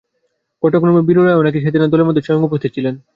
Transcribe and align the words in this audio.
ঘটনাক্রমে 0.63 1.01
বীরু 1.07 1.21
রায়ও 1.21 1.45
নাকি 1.45 1.59
সেদিনের 1.63 1.91
দলের 1.91 2.07
মধ্যে 2.07 2.25
স্বয়ং 2.25 2.41
উপস্থিত 2.45 2.71
ছিলেন। 2.73 2.95